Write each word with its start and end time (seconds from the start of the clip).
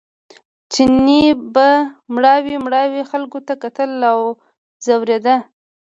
چیني 0.71 1.21
به 1.53 1.69
مړاوي 2.13 2.55
مړاوي 2.65 3.01
خلکو 3.11 3.39
ته 3.47 3.53
کتل 3.63 3.91
او 4.11 4.21
ځورېده. 4.85 5.35